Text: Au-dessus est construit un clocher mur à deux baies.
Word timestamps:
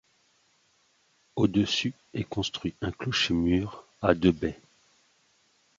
Au-dessus 1.35 1.93
est 2.15 2.23
construit 2.23 2.73
un 2.81 2.91
clocher 2.91 3.35
mur 3.35 3.85
à 4.01 4.15
deux 4.15 4.31
baies. 4.31 4.59